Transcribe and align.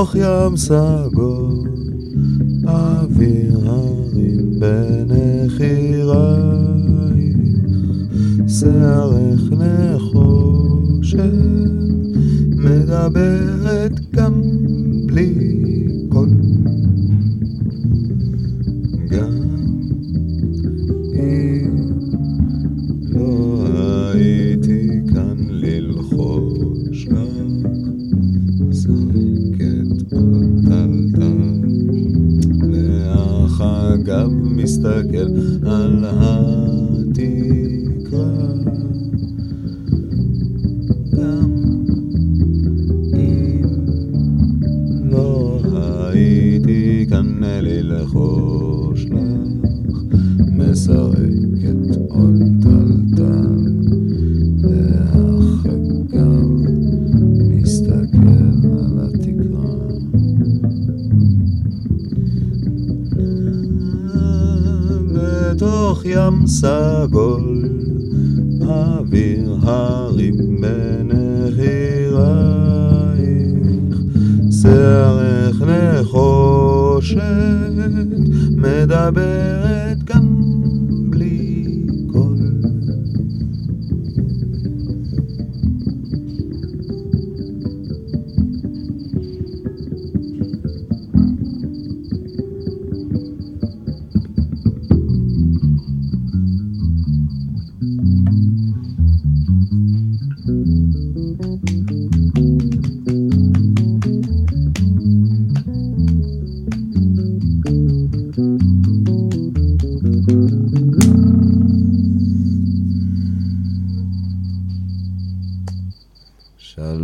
בתוך 0.00 0.16
ים 0.16 0.56
סגול, 0.56 1.68
אוויר 2.64 3.70
הרים 3.70 4.60
בנחירייך, 4.60 5.76
שערך 8.48 9.40
נחושת, 9.52 11.20
מדברת 12.56 13.59
good. 35.26 35.66
Allah. 35.66 36.29
ים 66.10 66.46
סגול, 66.46 67.64
אוויר 68.60 69.56
הרים 69.62 70.36
בנחירייך, 70.60 71.60
שערך 74.62 75.62
נחושת, 75.62 77.16
מדברת 78.56 79.19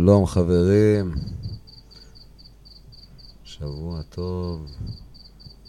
שלום 0.07 0.25
חברים, 0.25 1.11
שבוע 3.43 4.01
טוב, 4.01 4.65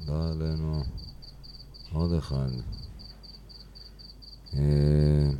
בא 0.07 0.31
עלינו 0.31 0.83
עוד 1.93 2.13
אחד. 2.13 2.49
אה, 4.55 5.31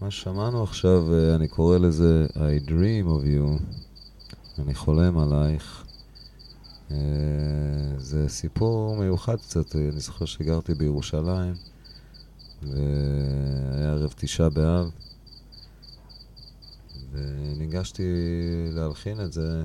מה 0.00 0.10
ששמענו 0.10 0.62
עכשיו, 0.62 1.14
אה, 1.14 1.34
אני 1.34 1.48
קורא 1.48 1.78
לזה 1.78 2.26
I 2.34 2.68
dream 2.68 3.06
of 3.06 3.24
you, 3.24 3.62
אני 4.58 4.74
חולם 4.74 5.18
עלייך. 5.18 5.84
אה, 6.90 6.96
זה 7.98 8.28
סיפור 8.28 8.96
מיוחד 8.96 9.36
קצת, 9.36 9.76
אני 9.76 10.00
זוכר 10.00 10.24
שגרתי 10.24 10.74
בירושלים, 10.74 11.54
והיה 12.62 13.92
ערב 13.92 14.14
תשעה 14.16 14.48
באב. 14.48 15.07
וניגשתי 17.18 18.02
להלחין 18.72 19.20
את 19.20 19.32
זה 19.32 19.64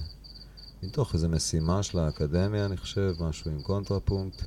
מתוך 0.84 1.14
איזו 1.14 1.30
משימה 1.30 1.84
של 1.84 2.00
האקדמיה, 2.00 2.66
אני 2.66 2.78
חושב, 2.78 3.16
משהו 3.20 3.52
עם 3.52 3.62
קונטרפונקט. 3.62 4.42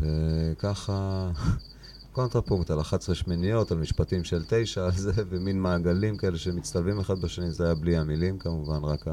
וככה, 0.00 1.30
קונטרפונקט 2.12 2.70
על 2.70 2.80
11 2.80 3.14
שמיניות, 3.14 3.72
על 3.72 3.78
משפטים 3.78 4.24
של 4.24 4.44
תשע, 4.48 4.84
על 4.84 4.92
זה, 4.92 5.12
ומין 5.28 5.60
מעגלים 5.60 6.16
כאלה 6.16 6.38
שמצטלבים 6.38 7.00
אחד 7.00 7.18
בשני, 7.20 7.50
זה 7.50 7.64
היה 7.64 7.74
בלי 7.74 7.96
המילים 7.96 8.38
כמובן, 8.38 8.84
רק 8.84 9.04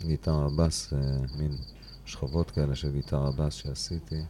הגיטרה 0.00 0.48
בס, 0.56 0.92
אה, 0.92 0.98
מין 1.38 1.52
שכבות 2.04 2.50
כאלה 2.50 2.74
של 2.74 2.92
גיטרה 2.92 3.30
בס 3.32 3.54
שעשיתי. 3.54 4.22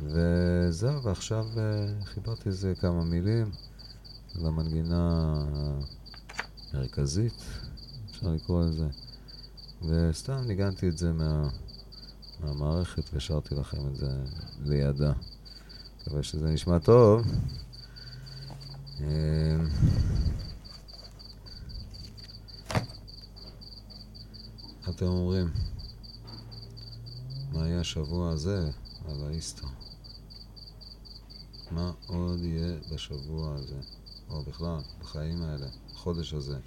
וזהו, 0.00 1.02
ועכשיו 1.02 1.46
אה, 1.56 2.04
חיברתי 2.04 2.48
איזה 2.48 2.74
כמה 2.80 3.04
מילים 3.04 3.50
למנגינה 4.34 5.34
מרכזית, 6.74 7.44
אפשר 8.10 8.28
לקרוא 8.28 8.64
לזה. 8.64 8.88
וסתם 9.82 10.44
ניגנתי 10.46 10.88
את 10.88 10.98
זה 10.98 11.12
מה, 11.12 11.48
מהמערכת 12.40 13.14
והשארתי 13.14 13.54
לכם 13.54 13.86
את 13.86 13.96
זה 13.96 14.24
לידה. 14.64 15.12
מקווה 16.00 16.22
שזה 16.22 16.48
נשמע 16.48 16.78
טוב. 16.78 17.26
אמ, 19.00 19.06
אתם 24.88 25.06
אומרים? 25.06 25.50
מה 27.52 27.68
יהיה 27.68 27.80
השבוע 27.80 28.30
הזה 28.30 28.70
על 29.04 29.24
האיסטר? 29.26 29.66
מה 31.70 31.92
עוד 32.06 32.40
יהיה 32.40 32.78
בשבוע 32.92 33.54
הזה? 33.54 33.80
או 34.30 34.42
בכלל, 34.42 34.78
בחיים 35.00 35.42
האלה, 35.42 35.66
בחודש 36.06 36.32
הזה, 36.34 36.58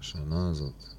בשנה 0.00 0.48
הזאת. 0.50 0.97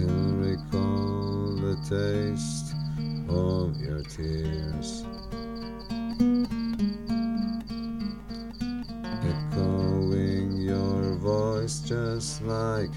Still 0.00 0.32
recall 0.36 1.56
the 1.56 1.76
taste 1.88 2.74
of 3.28 3.76
your 3.80 4.02
tears. 4.02 5.04
Echoing 9.22 10.56
your 10.56 11.14
voice 11.16 11.80
just 11.80 12.42
like 12.42 12.92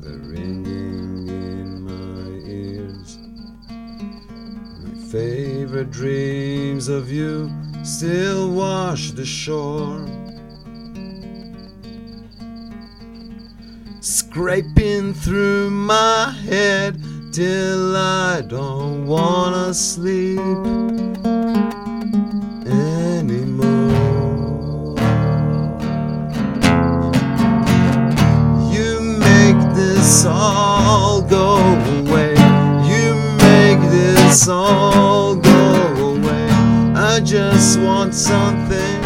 the 0.00 0.18
ringing 0.22 1.28
in 1.28 1.82
my 1.82 2.48
ears. 2.48 3.18
My 4.80 5.08
favorite 5.10 5.90
dreams 5.90 6.88
of 6.88 7.10
you 7.10 7.50
still 7.84 8.50
wash 8.52 9.10
the 9.10 9.26
shore. 9.26 10.09
Scraping 14.02 15.12
through 15.12 15.68
my 15.68 16.30
head 16.46 16.98
till 17.34 17.94
I 17.94 18.40
don't 18.40 19.06
wanna 19.06 19.74
sleep 19.74 20.38
anymore. 22.64 23.76
You 28.72 29.00
make 29.18 29.74
this 29.74 30.24
all 30.24 31.20
go 31.20 31.58
away. 31.98 32.32
You 32.88 33.14
make 33.36 33.80
this 33.90 34.48
all 34.48 35.36
go 35.36 36.16
away. 36.16 36.48
I 36.96 37.20
just 37.22 37.78
want 37.78 38.14
something 38.14 38.99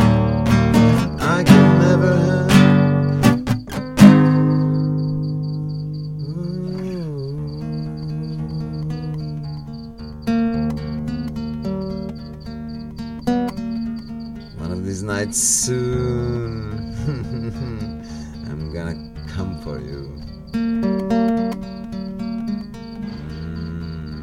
soon, 15.34 16.94
I'm 18.48 18.72
gonna 18.72 18.94
come 19.34 19.58
for 19.64 19.81
you. 19.81 20.12
Mm, 20.52 20.58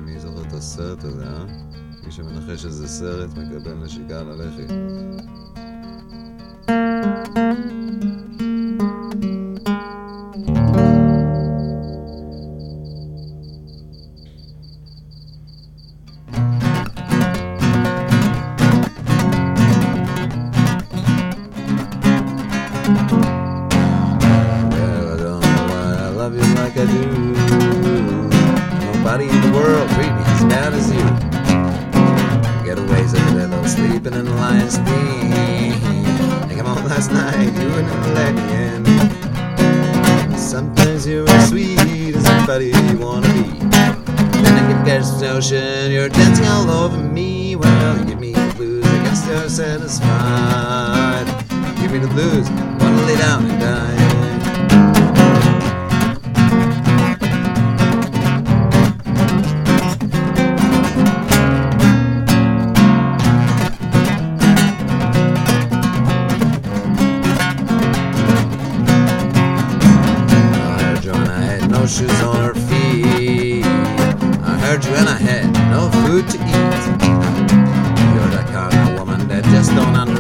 מי 0.06 0.20
זוכר 0.20 0.42
את 0.48 0.54
הסרט 0.54 1.04
הזה, 1.04 1.24
אה? 1.24 1.46
מי 2.06 2.12
שמנחש 2.12 2.66
איזה 2.66 2.88
סרט 2.88 3.30
מקבל 3.30 3.74
נשיקה 3.74 4.20
על 4.20 4.32
הלחי. 4.32 4.66
Love 26.32 26.48
you 26.48 26.56
like 26.56 26.78
I 26.78 26.86
do. 26.86 27.06
Nobody 28.94 29.30
in 29.30 29.42
the 29.42 29.52
world 29.54 29.90
treat 29.92 30.12
me 30.12 30.24
as 30.26 30.44
bad 30.46 30.74
as 30.74 30.92
you. 30.92 31.04
Getaways 32.66 33.14
over 33.20 33.38
there, 33.38 33.48
though, 33.48 33.66
sleeping 33.66 34.14
in 34.14 34.26
the 34.26 34.32
lion's 34.32 34.78
den. 34.78 36.50
I 36.50 36.56
come 36.56 36.68
home 36.68 36.86
last 36.86 37.12
night, 37.12 37.54
you 37.54 37.70
him 37.70 38.14
let 38.14 38.36
me 38.36 38.42
in. 38.54 40.38
Sometimes 40.38 41.08
you're 41.08 41.30
as 41.30 41.50
sweet 41.50 41.80
as 42.16 42.26
anybody 42.26 42.72
wanna 42.96 43.28
be. 43.34 43.60
Then 44.42 44.54
I 44.58 44.74
get 44.74 44.86
catch 44.86 45.20
the 45.20 45.34
notion 45.34 45.92
you're 45.92 46.10
dancing 46.10 46.48
all 46.48 46.70
over 46.70 46.98
me. 46.98 47.56
Well, 47.56 47.98
you 48.00 48.06
give 48.06 48.20
me 48.20 48.34
the 48.34 48.54
blues, 48.56 48.86
I 48.86 49.04
guess 49.04 49.28
you're 49.28 49.50
satisfied. 49.50 51.28
Give 51.82 51.92
me 51.92 52.00
the 52.00 52.08
blues, 52.08 52.50
wanna 52.80 53.02
lay 53.06 53.18
down 53.18 53.46
and 53.50 53.60
die. 53.60 54.01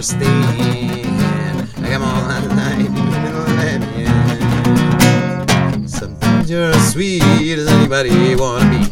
understand. 0.00 1.68
I 1.84 1.88
come 1.90 2.02
all 2.02 2.28
that 2.28 2.44
night 2.60 2.86
in 2.86 2.94
the 2.94 3.02
middle 3.02 3.42
of 3.42 3.46
the 3.48 3.54
night. 3.78 4.38
Sometimes 5.88 6.50
you're 6.50 6.70
as 6.70 6.92
sweet 6.92 7.22
as 7.22 7.68
anybody 7.68 8.34
wanna 8.34 8.68
be. 8.70 8.82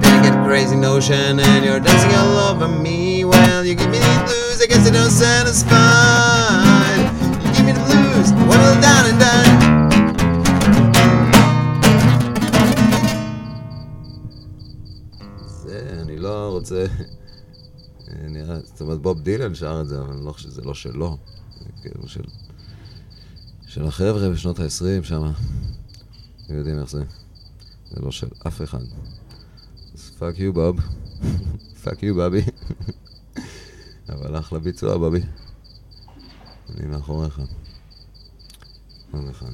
Then 0.00 0.10
you 0.16 0.20
get 0.26 0.34
a 0.40 0.42
crazy 0.44 0.76
notion 0.76 1.38
and 1.38 1.64
you're 1.64 1.80
dancing 1.80 2.14
all 2.20 2.38
over 2.48 2.68
me. 2.68 3.24
Well, 3.24 3.64
you 3.64 3.74
give 3.74 3.90
me 3.90 3.98
the 3.98 4.14
blues, 4.26 4.60
I 4.62 4.66
guess 4.66 4.84
they 4.84 4.90
don't 4.90 5.10
satisfy. 5.10 6.96
You 7.42 7.48
give 7.54 7.66
me 7.66 7.72
the 7.72 7.84
blues, 7.88 8.32
wanna 8.48 8.80
down 8.86 9.04
and 9.10 9.18
die. 9.20 9.48
זה, 15.46 15.78
אני 16.02 16.16
לא 16.16 16.48
רוצה... 16.52 16.84
אה, 18.15 18.27
נראה, 18.27 18.59
זאת 18.59 18.81
אומרת, 18.81 19.01
בוב 19.01 19.21
דילן 19.21 19.55
שר 19.55 19.81
את 19.81 19.87
זה, 19.87 20.01
אבל 20.01 20.15
לא 20.15 20.33
שזה 20.37 20.61
לא 20.61 20.73
שלו. 20.73 21.17
זה 21.59 21.69
כאילו 21.81 22.07
של... 22.07 22.23
של 23.67 23.85
החבר'ה 23.85 24.29
בשנות 24.29 24.59
ה-20 24.59 25.03
שם. 25.03 25.31
אתם 26.45 26.57
יודעים 26.57 26.79
איך 26.79 26.89
זה. 26.89 27.03
זה 27.91 28.01
לא 28.01 28.11
של 28.11 28.27
אף 28.47 28.61
אחד. 28.61 28.83
אז 29.93 30.11
fuck 30.19 30.39
you 30.39 30.53
בוב. 30.53 30.79
fuck 31.83 32.03
you 32.03 32.15
בובי. 32.15 32.41
אבל 34.09 34.39
אחלה 34.39 34.59
ביצוע, 34.59 34.97
בובי. 34.97 35.21
אני 36.69 36.87
מאחוריך. 36.87 37.41
עוד 39.11 39.29
אחד. 39.29 39.51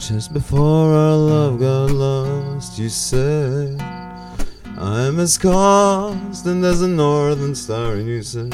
Just 0.00 0.32
before 0.32 0.94
our 0.94 1.14
love 1.14 1.60
got 1.60 1.90
lost, 1.90 2.78
you 2.78 2.88
said, 2.88 3.78
I'm 4.78 5.20
as 5.20 5.36
constant 5.36 6.64
as 6.64 6.80
a 6.80 6.88
northern 6.88 7.54
star, 7.54 7.92
and 7.92 8.08
you 8.08 8.22
said, 8.22 8.50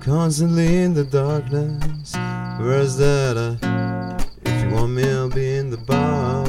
constantly 0.00 0.78
in 0.78 0.94
the 0.94 1.04
darkness. 1.04 2.14
Where's 2.58 2.96
that? 2.96 3.36
Uh, 3.36 4.24
if 4.46 4.64
you 4.64 4.70
want 4.70 4.92
me, 4.92 5.04
I'll 5.12 5.28
be 5.28 5.56
in 5.56 5.68
the 5.68 5.76
bar. 5.76 6.46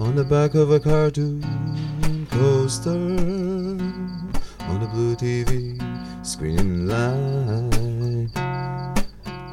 On 0.00 0.14
the 0.14 0.24
back 0.24 0.54
of 0.54 0.70
a 0.70 0.78
cartoon 0.78 2.26
coaster, 2.30 2.90
on 2.90 4.80
the 4.80 4.88
blue 4.92 5.16
TV 5.16 5.80
screen 6.24 6.86
light. 6.86 7.81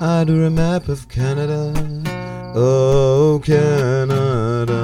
I 0.01 0.24
drew 0.24 0.46
a 0.46 0.50
map 0.50 0.88
of 0.88 1.10
Canada. 1.10 1.74
Oh, 2.56 3.41
Canada. 3.44 4.79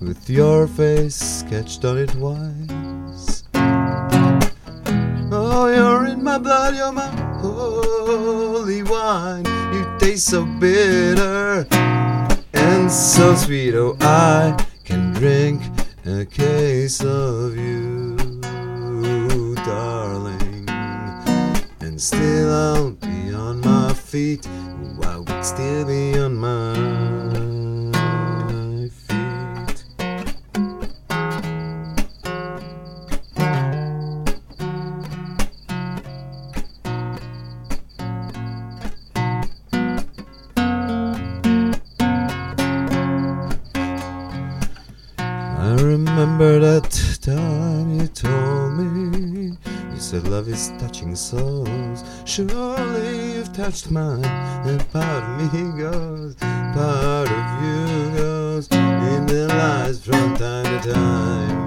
With 0.00 0.28
your 0.28 0.66
face 0.66 1.14
sketched 1.14 1.84
on 1.84 1.98
it 1.98 2.08
twice. 2.10 3.44
Oh, 5.30 5.68
you're 5.72 6.06
in 6.06 6.24
my 6.24 6.38
blood, 6.38 6.74
you're 6.74 6.90
my 6.90 7.06
holy 7.40 8.82
wine. 8.82 9.44
You 9.72 9.86
taste 10.00 10.26
so 10.26 10.44
bitter 10.44 11.64
and 12.54 12.90
so 12.90 13.36
sweet. 13.36 13.76
Oh, 13.76 13.96
I 14.00 14.56
can 14.84 15.12
drink 15.12 15.62
a 16.04 16.24
case 16.24 17.04
of 17.04 17.56
you, 17.56 17.97
and 21.98 22.02
still 22.04 22.52
I'll 22.52 22.90
be 22.92 23.34
on 23.34 23.60
my 23.60 23.92
feet. 23.92 24.46
I 25.02 25.18
would 25.18 25.44
still 25.44 25.84
be 25.84 26.16
on 26.20 26.36
my 26.36 27.17
is 50.58 50.72
touching 50.82 51.14
souls. 51.14 52.02
Surely 52.24 53.34
you've 53.34 53.52
touched 53.52 53.90
mine. 53.90 54.24
And 54.66 54.80
part 54.90 55.22
of 55.22 55.52
me 55.52 55.80
goes 55.80 56.34
Part 56.34 57.30
of 57.30 57.46
you 57.62 58.18
goes. 58.18 58.68
In 58.72 59.26
their 59.26 59.48
lives 59.48 60.04
from 60.04 60.36
time 60.36 60.82
to 60.82 60.92
time 60.92 61.57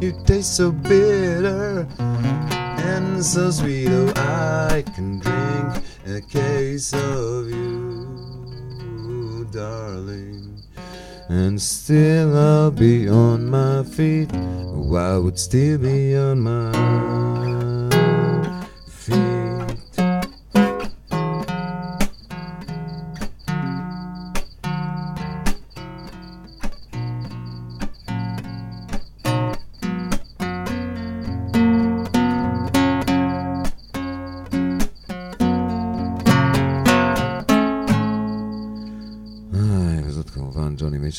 You 0.00 0.12
taste 0.24 0.56
so 0.56 0.70
bitter 0.70 1.86
and 1.98 3.24
so 3.24 3.50
sweet. 3.50 3.88
Oh, 3.88 4.12
I 4.16 4.82
can 4.94 5.18
drink 5.18 5.84
a 6.06 6.20
case 6.20 6.92
of 6.92 7.50
you, 7.50 9.46
darling. 9.50 10.62
And 11.28 11.60
still 11.60 12.36
I'll 12.36 12.70
be 12.70 13.08
on 13.08 13.50
my 13.50 13.82
feet. 13.82 14.30
Oh, 14.34 14.94
I 14.94 15.18
would 15.18 15.38
still 15.38 15.78
be 15.78 16.16
on 16.16 16.40
my 16.40 17.31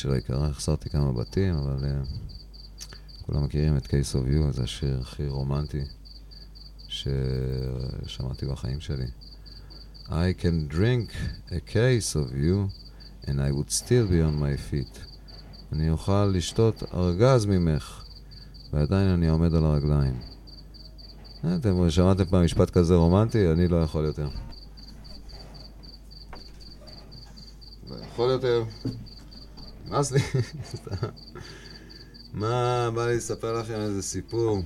מיטשל 0.04 0.14
היקרה, 0.14 0.46
החסרתי 0.46 0.90
כמה 0.90 1.12
בתים, 1.12 1.54
אבל 1.54 1.76
uh, 1.78 3.26
כולם 3.26 3.44
מכירים 3.44 3.76
את 3.76 3.86
Case 3.86 4.14
of 4.14 4.28
You, 4.28 4.52
זה 4.52 4.62
השיר 4.62 5.00
הכי 5.00 5.28
רומנטי 5.28 5.80
ששמעתי 6.88 8.46
בחיים 8.46 8.80
שלי. 8.80 9.06
I 10.06 10.32
can 10.42 10.74
drink 10.74 11.12
a 11.50 11.60
case 11.72 12.14
of 12.14 12.34
you 12.34 12.68
and 13.26 13.40
I 13.40 13.50
would 13.50 13.70
still 13.70 14.06
be 14.06 14.20
on 14.20 14.36
my 14.38 14.70
feet. 14.70 14.98
אני 15.72 15.90
אוכל 15.90 16.24
לשתות 16.24 16.82
ארגז 16.94 17.46
ממך 17.46 18.04
ועדיין 18.72 19.08
אני 19.08 19.28
עומד 19.28 19.54
על 19.54 19.64
הרגליים. 19.64 20.20
אה, 21.44 21.56
אתם 21.56 21.90
שמעתם 21.90 22.24
פעם 22.24 22.44
משפט 22.44 22.70
כזה 22.70 22.94
רומנטי? 22.94 23.52
אני 23.52 23.68
לא 23.68 23.76
יכול 23.76 24.04
יותר. 24.04 24.28
לא 27.88 27.96
יכול 27.96 28.30
יותר. 28.30 28.64
נמאס 29.84 30.12
לי. 30.12 30.20
מה, 32.32 32.90
בא 32.94 33.06
לי 33.06 33.16
לספר 33.16 33.60
לכם 33.60 33.80
איזה 33.80 34.02
סיפור. 34.02 34.58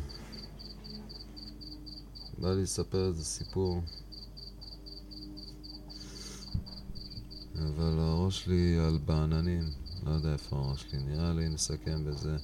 בא 2.38 2.54
לי 2.54 2.62
לספר 2.62 3.06
איזה 3.06 3.24
סיפור. 3.24 3.82
אבל 7.54 7.98
הראש 7.98 8.44
שלי 8.44 8.78
על 8.78 8.98
בעננים. 9.04 9.64
לא 10.02 10.10
יודע 10.10 10.32
איפה 10.32 10.56
הראש 10.56 10.82
שלי. 10.82 11.02
נראה 11.02 11.32
לי 11.32 11.48
נסכם 11.48 12.04
בזה. 12.04 12.36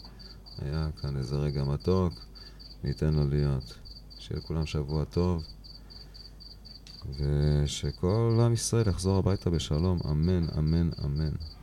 היה 0.58 0.88
כאן 1.00 1.16
איזה 1.16 1.36
רגע 1.36 1.64
מתוק. 1.64 2.12
ניתן 2.84 3.14
לו 3.14 3.28
להיות. 3.28 3.78
שיהיה 4.18 4.40
לכולם 4.40 4.66
שבוע 4.66 5.04
טוב. 5.04 5.44
ושכל 7.18 8.40
עם 8.44 8.52
ישראל 8.52 8.88
יחזור 8.88 9.18
הביתה 9.18 9.50
בשלום. 9.50 9.98
אמן, 10.10 10.46
אמן, 10.58 10.90
אמן. 11.04 11.32